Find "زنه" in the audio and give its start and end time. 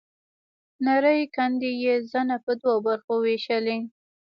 2.11-2.37